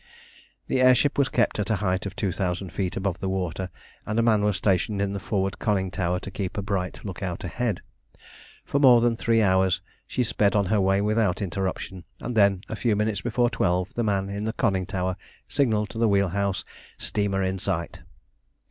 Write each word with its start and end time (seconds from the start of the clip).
The 0.65 0.81
air 0.81 0.95
ship 0.95 1.15
was 1.19 1.29
kept 1.29 1.59
at 1.59 1.69
a 1.69 1.75
height 1.75 2.07
of 2.07 2.15
two 2.15 2.31
thousand 2.31 2.73
feet 2.73 2.97
above 2.97 3.19
the 3.19 3.29
water, 3.29 3.69
and 4.03 4.17
a 4.17 4.23
man 4.23 4.43
was 4.43 4.57
stationed 4.57 4.99
in 4.99 5.13
the 5.13 5.19
forward 5.19 5.59
conning 5.59 5.91
tower 5.91 6.19
to 6.21 6.31
keep 6.31 6.57
a 6.57 6.63
bright 6.63 7.05
look 7.05 7.21
out 7.21 7.43
ahead. 7.43 7.83
For 8.65 8.79
more 8.79 8.99
than 8.99 9.15
three 9.15 9.43
hours 9.43 9.79
she 10.07 10.23
sped 10.23 10.55
on 10.55 10.65
her 10.73 10.81
way 10.81 11.01
without 11.01 11.39
interruption, 11.39 12.03
and 12.19 12.35
then, 12.35 12.61
a 12.67 12.75
few 12.75 12.95
minutes 12.95 13.21
before 13.21 13.51
twelve, 13.51 13.93
the 13.93 14.03
man 14.03 14.27
in 14.27 14.45
the 14.45 14.53
conning 14.53 14.87
tower 14.87 15.17
signalled 15.47 15.91
to 15.91 15.99
the 15.99 16.09
wheel 16.09 16.29
house 16.29 16.65
"Steamer 16.97 17.43
in 17.43 17.59
sight." 17.59 18.01